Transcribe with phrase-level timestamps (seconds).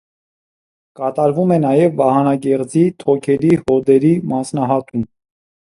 [0.99, 5.11] Կատարվում է նաև վահանագեղձի, թոքերի, հոդերի մասնահատում։